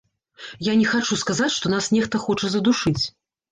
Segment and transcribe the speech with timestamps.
[0.67, 3.03] Я не хачу сказаць, што нас нехта хоча задушыць.